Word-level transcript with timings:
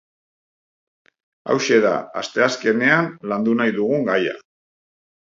Hauxe 1.51 1.77
da 1.83 1.91
asteazkenean 2.21 3.11
landu 3.33 3.53
nahi 3.59 3.75
dugun 3.75 4.09
gaia. 4.09 4.33